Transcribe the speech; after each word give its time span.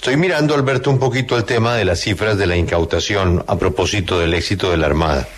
Estoy 0.00 0.16
mirando, 0.16 0.54
Alberto, 0.54 0.88
un 0.88 0.98
poquito 0.98 1.36
el 1.36 1.44
tema 1.44 1.74
de 1.74 1.84
las 1.84 2.00
cifras 2.00 2.38
de 2.38 2.46
la 2.46 2.56
incautación 2.56 3.44
a 3.46 3.58
propósito 3.58 4.18
del 4.18 4.32
éxito 4.32 4.70
de 4.70 4.78
la 4.78 4.86
Armada. 4.86 5.28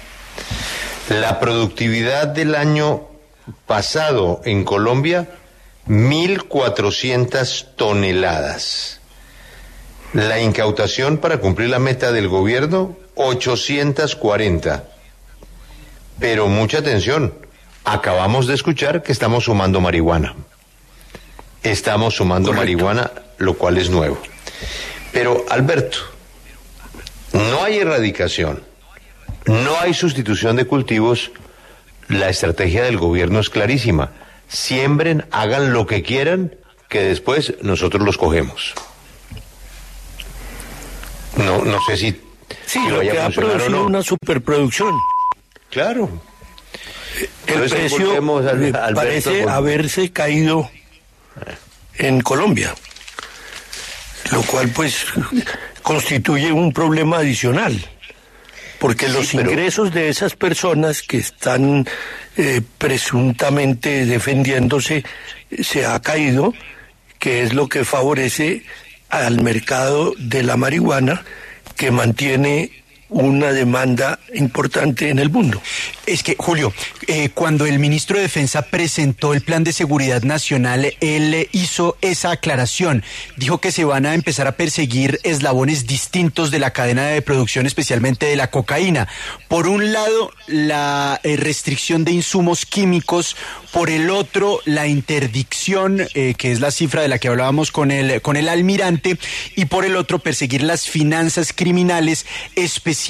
La 1.09 1.41
productividad 1.41 2.29
del 2.29 2.55
año 2.55 3.03
pasado 3.67 4.41
en 4.45 4.63
Colombia, 4.63 5.31
1.400 5.89 7.75
toneladas. 7.75 9.01
La 10.13 10.39
incautación 10.41 11.19
para 11.19 11.39
cumplir 11.39 11.69
la 11.69 11.81
meta 11.81 12.13
del 12.13 12.29
gobierno, 12.29 12.97
840. 13.17 14.85
Pero 16.21 16.47
mucha 16.47 16.79
atención, 16.79 17.35
acabamos 17.85 18.47
de 18.47 18.55
escuchar 18.55 19.03
que 19.03 19.11
estamos 19.11 19.43
sumando 19.43 19.81
marihuana. 19.81 20.37
Estamos 21.65 22.15
sumando 22.15 22.51
Correcto. 22.51 22.63
marihuana, 22.63 23.11
lo 23.39 23.55
cual 23.55 23.77
es 23.79 23.91
nuevo. 23.91 24.23
Pero, 25.13 25.45
Alberto, 25.51 25.99
no 27.33 27.63
hay 27.65 27.79
erradicación, 27.79 28.63
no 29.47 29.79
hay 29.81 29.95
sustitución 29.95 30.57
de 30.57 30.65
cultivos. 30.67 31.31
La 32.09 32.29
estrategia 32.29 32.85
del 32.85 32.99
gobierno 32.99 33.41
es 33.41 33.49
clarísima. 33.51 34.11
Siembren, 34.49 35.25
hagan 35.31 35.73
lo 35.73 35.87
que 35.87 36.03
quieran, 36.03 36.55
que 36.89 37.01
después 37.03 37.55
nosotros 37.63 38.03
los 38.05 38.19
cogemos. 38.19 38.75
No, 41.37 41.65
no 41.65 41.79
sé 41.87 41.97
si, 41.97 42.11
Sí, 42.67 42.79
si 42.85 42.89
lo 42.89 43.01
que 43.01 43.19
ha 43.19 43.29
o 43.29 43.31
producido 43.33 43.71
no. 43.71 43.85
una 43.87 44.03
superproducción. 44.03 44.95
Claro. 45.71 46.11
El 47.47 47.69
precio 47.71 48.07
volvemos 48.07 48.43
al- 48.47 48.75
Alberto, 48.77 48.95
parece 48.95 49.43
haberse 49.49 50.11
caído 50.13 50.71
en 51.97 52.21
Colombia, 52.21 52.75
lo 54.43 54.51
cual 54.51 54.69
pues 54.71 55.05
constituye 55.83 56.53
un 56.53 56.73
problema 56.73 57.19
adicional, 57.19 57.79
porque 58.79 59.07
Sí, 59.07 59.13
los 59.13 59.29
pero- 59.33 59.51
ingresos 59.51 59.93
de 59.93 60.09
esas 60.09 60.35
personas 60.35 61.03
que 61.03 61.19
están 61.19 61.87
eh, 62.37 62.61
presuntamente 62.79 64.07
defendiéndose 64.07 65.05
se 65.63 65.85
ha 65.87 66.01
caído, 66.01 66.55
que 67.19 67.43
es 67.43 67.53
lo 67.53 67.69
que 67.69 67.85
favorece 67.85 68.65
al 69.11 69.43
mercado 69.43 70.15
de 70.19 70.43
la 70.43 70.57
marihuana 70.57 71.23
que 71.77 71.91
mantiene 71.91 72.82
una 73.13 73.53
demanda 73.53 74.19
importante 74.35 75.11
en 75.11 75.19
el 75.19 75.31
mundo. 75.31 75.61
Es 76.07 76.23
que, 76.23 76.35
Julio, 76.39 76.73
eh, 77.07 77.29
cuando 77.29 77.67
el 77.67 77.79
ministro 77.79 78.17
de 78.17 78.23
Defensa 78.23 78.63
presentó 78.63 79.35
el 79.35 79.43
Plan 79.43 79.65
de 79.65 79.73
Seguridad 79.73 80.23
Nacional, 80.23 80.95
él 81.01 81.49
hizo 81.53 81.97
esa 82.01 82.33
aclaración. 82.33 83.05
Dijo 83.37 83.59
que 83.59 83.71
se 83.71 83.85
van 83.85 84.07
a 84.07 84.15
empezar 84.15 84.47
a 84.47 84.53
perseguir 84.53 85.21
eslabones 85.23 85.87
distintos 85.87 86.51
de 86.51 86.59
la 86.59 86.73
cadena 86.73 87.07
de 87.07 87.23
producción, 87.23 87.67
especialmente 87.67 88.27
de 88.27 88.37
la 88.37 88.51
cocaína. 88.51 89.09
Por 89.49 89.69
un 89.69 89.93
lado, 89.93 90.33
la 90.47 91.21
eh, 91.23 91.37
restricción 91.37 92.05
de 92.05 92.13
insumos 92.13 92.65
químicos, 92.65 93.37
por 93.73 93.91
el 93.91 94.11
otro, 94.11 94.61
la 94.65 94.87
interdicción, 94.87 96.07
eh, 96.15 96.35
que 96.37 96.53
es 96.53 96.61
la 96.61 96.71
cifra 96.71 97.03
de 97.03 97.09
la 97.09 97.19
que 97.19 97.29
hablábamos 97.29 97.71
con 97.71 97.91
el, 97.91 98.21
con 98.23 98.37
el 98.37 98.49
almirante, 98.49 99.19
y 99.55 99.67
por 99.67 99.85
el 99.85 99.97
otro, 99.97 100.19
perseguir 100.19 100.63
las 100.63 100.89
finanzas 100.89 101.53
criminales, 101.55 102.27
especialmente 102.57 103.02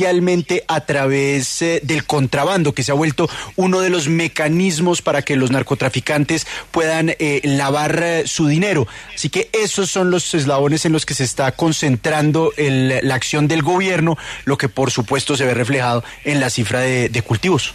a 0.69 0.81
través 0.87 1.63
eh, 1.63 1.81
del 1.83 2.05
contrabando, 2.05 2.73
que 2.73 2.83
se 2.83 2.91
ha 2.93 2.95
vuelto 2.95 3.29
uno 3.57 3.81
de 3.81 3.91
los 3.91 4.09
mecanismos 4.09 5.03
para 5.03 5.23
que 5.23 5.37
los 5.37 5.51
narcotraficantes 5.51 6.47
puedan 6.71 7.11
eh, 7.19 7.41
lavar 7.45 8.03
eh, 8.03 8.23
su 8.27 8.47
dinero. 8.47 8.87
Así 9.15 9.29
que 9.29 9.51
esos 9.53 9.91
son 9.91 10.11
los 10.11 10.35
eslabones 10.35 10.85
en 10.87 10.93
los 10.93 11.05
que 11.07 11.15
se 11.15 11.25
está 11.25 11.53
concentrando 11.53 12.53
el- 12.57 13.01
la 13.07 13.15
acción 13.15 13.49
del 13.49 13.63
gobierno, 13.63 14.17
lo 14.45 14.57
que 14.57 14.69
por 14.69 14.91
supuesto 14.91 15.37
se 15.37 15.45
ve 15.45 15.55
reflejado 15.55 16.03
en 16.25 16.41
la 16.41 16.51
cifra 16.51 16.81
de, 16.81 17.09
de 17.09 17.23
cultivos. 17.23 17.75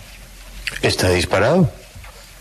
Está 0.82 1.10
disparado. 1.10 1.72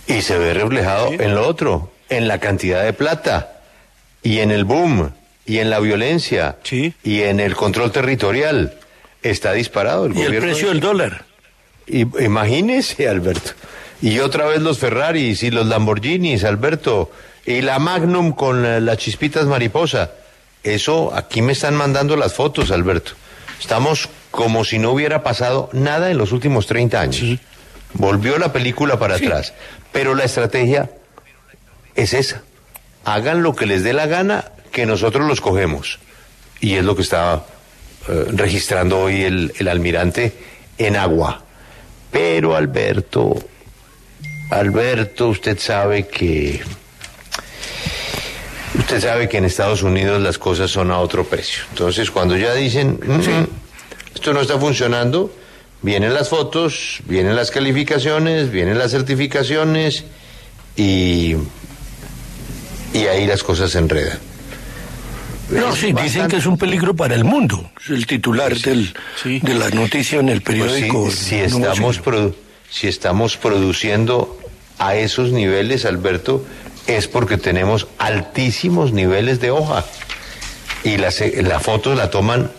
Y 0.07 0.23
se 0.23 0.39
ve 0.39 0.55
reflejado 0.55 1.09
Sí. 1.11 1.17
en 1.21 1.35
lo 1.35 1.47
otro, 1.49 1.93
en 2.09 2.29
la 2.29 2.39
cantidad 2.39 2.85
de 2.85 2.93
plata, 2.93 3.61
y 4.23 4.39
en 4.39 4.51
el 4.51 4.65
boom, 4.65 5.13
y 5.45 5.59
en 5.59 5.71
la 5.71 5.81
violencia, 5.81 6.57
Sí. 6.63 6.95
y 7.05 7.23
en 7.23 7.41
el 7.41 7.55
control 7.57 7.93
territorial. 7.93 8.79
Está 9.31 9.53
disparado 9.53 10.07
el 10.07 10.17
Y 10.17 10.21
el 10.21 10.27
gobierno. 10.27 10.49
precio 10.49 10.69
del 10.69 10.81
dólar. 10.81 11.25
Y, 11.87 12.01
imagínese, 12.23 13.09
Alberto. 13.09 13.53
Y 14.03 14.19
otra 14.19 14.47
vez 14.47 14.61
los 14.61 14.79
Ferraris 14.79 15.43
y 15.43 15.51
los 15.51 15.67
Lamborghinis, 15.67 16.45
Alberto. 16.45 17.11
Y 17.45 17.63
la 17.63 17.79
Magnum 17.79 18.33
con 18.33 18.85
las 18.85 18.99
chispitas 18.99 19.47
mariposa. 19.47 20.11
Eso, 20.63 21.15
aquí 21.15 21.43
me 21.43 21.53
están 21.53 21.75
mandando 21.75 22.17
las 22.17 22.35
fotos, 22.35 22.71
Alberto. 22.71 23.13
Estamos 23.61 24.09
como 24.31 24.65
si 24.65 24.79
no 24.79 24.91
hubiera 24.91 25.23
pasado 25.23 25.71
nada 25.73 26.11
en 26.11 26.19
los 26.19 26.33
últimos 26.33 26.67
30 26.67 27.01
años. 27.01 27.41
Volvió 27.95 28.39
la 28.39 28.53
película 28.53 28.99
para 28.99 29.15
atrás. 29.15 29.55
Pero 29.93 30.15
la 30.15 30.25
estrategia 30.25 30.91
es 31.95 32.13
esa. 32.15 32.43
Hagan 33.05 33.43
lo 33.43 33.55
que 33.55 33.67
les 33.67 33.83
dé 33.85 33.93
la 33.93 34.07
gana, 34.07 34.51
que 34.73 34.85
nosotros 34.85 35.27
los 35.27 35.41
cogemos. 35.41 36.01
Y 36.61 36.75
es 36.75 36.85
lo 36.85 36.97
que 36.97 37.03
estaba 37.03 37.47
eh, 38.09 38.25
registrando 38.33 38.99
hoy 39.01 39.23
el, 39.23 39.53
el 39.59 39.69
almirante 39.69 40.33
en 40.79 40.97
agua. 40.97 41.43
Pero 42.11 42.55
Alberto, 42.57 43.35
Alberto, 44.51 45.29
usted 45.29 45.59
sabe 45.59 46.07
que... 46.07 46.61
Usted 48.79 49.01
sabe 49.01 49.29
que 49.29 49.39
en 49.39 49.45
Estados 49.47 49.83
Unidos 49.83 50.21
las 50.21 50.39
cosas 50.39 50.71
son 50.71 50.91
a 50.91 50.99
otro 50.99 51.25
precio. 51.25 51.65
Entonces, 51.71 52.11
cuando 52.11 52.37
ya 52.37 52.53
dicen, 52.55 53.01
"Mm, 53.03 54.15
esto 54.15 54.33
no 54.35 54.41
está 54.43 54.59
funcionando, 54.59 55.33
vienen 55.83 56.13
las 56.13 56.29
fotos, 56.29 56.99
vienen 57.07 57.37
las 57.37 57.51
calificaciones, 57.51 58.51
vienen 58.51 58.79
las 58.79 58.91
certificaciones 58.91 60.05
y, 60.77 61.37
y 62.93 63.07
ahí 63.11 63.27
las 63.27 63.43
cosas 63.43 63.71
se 63.71 63.79
enredan. 63.79 64.19
No, 65.51 65.75
sí, 65.75 65.93
dicen 66.03 66.29
que 66.29 66.37
es 66.37 66.47
un 66.47 66.59
peligro 66.59 66.95
para 66.95 67.15
el 67.15 67.25
mundo. 67.25 67.71
Es 67.83 67.91
el 67.91 68.07
titular 68.07 68.55
del, 68.57 68.95
sí. 69.23 69.39
de 69.41 69.55
la 69.55 69.71
noticia 69.71 70.21
en 70.21 70.29
el 70.29 70.43
Pues 70.43 70.57
sí, 70.57 70.63
periódico. 70.63 71.11
si, 71.11 71.37
estamos 71.37 72.03
produ- 72.03 72.35
si 72.71 72.89
estamos 72.89 73.37
produciendo 73.37 74.39
a 74.79 74.97
esos 74.97 75.31
niveles, 75.33 75.85
Alberto, 75.85 76.45
es 76.87 77.09
porque 77.09 77.37
tenemos 77.39 77.87
altísimos 77.99 78.93
niveles 78.93 79.41
de 79.41 79.51
hoja. 79.51 79.85
Y 80.85 80.99
las, 80.99 81.21
eh, 81.21 81.43
la 81.43 81.59
foto 81.61 81.95
la 81.95 82.11
toman, 82.11 82.51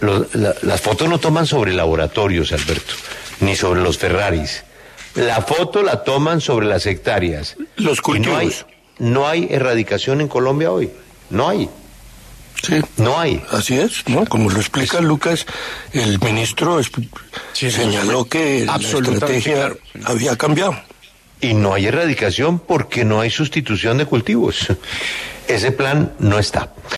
los- 0.00 0.34
la- 0.34 0.54
las 0.62 0.80
fotos 0.80 1.08
no 1.08 1.18
toman 1.18 1.46
sobre 1.46 1.72
laboratorios, 1.72 2.52
Alberto, 2.52 2.94
ni 3.40 3.56
sobre 3.56 3.80
los 3.80 3.98
Ferraris. 3.98 4.64
La 5.14 5.40
foto 5.42 5.82
la 5.82 6.04
toman 6.04 6.40
sobre 6.40 6.66
las 6.66 6.86
hectáreas. 6.86 7.56
Los 7.76 7.98
Y 7.98 8.20
no 8.20 8.36
hay, 8.36 8.46
cultivos. 8.48 8.66
no 8.98 9.26
hay 9.26 9.48
erradicación 9.50 10.20
en 10.20 10.28
Colombia 10.28 10.70
hoy. 10.70 10.90
No 11.30 11.48
hay. 11.48 11.68
Sí. 12.68 12.80
No 12.98 13.18
hay. 13.18 13.42
Así 13.50 13.78
es, 13.78 14.06
¿no? 14.08 14.26
Como 14.26 14.50
lo 14.50 14.58
explica 14.60 15.00
Lucas, 15.00 15.46
el 15.92 16.18
ministro 16.20 16.78
es- 16.78 16.90
Sí, 16.94 17.08
sí, 17.54 17.70
señaló 17.70 18.26
que 18.26 18.64
la 18.66 18.76
estrategia 18.76 19.54
claro. 19.54 19.78
había 20.04 20.36
cambiado. 20.36 20.78
Y 21.40 21.54
no 21.54 21.72
hay 21.72 21.86
erradicación 21.86 22.58
porque 22.58 23.04
no 23.04 23.20
hay 23.20 23.30
sustitución 23.30 23.96
de 23.98 24.06
cultivos. 24.06 24.66
Ese 25.46 25.72
plan 25.72 26.12
no 26.18 26.38
está. 26.38 26.72